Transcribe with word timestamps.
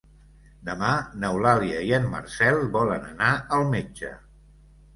Demà 0.69 0.93
n'Eulàlia 1.23 1.83
i 1.91 1.93
en 1.99 2.09
Marcel 2.15 2.59
volen 2.79 3.07
anar 3.13 3.31
al 3.59 3.69
metge. 3.77 4.13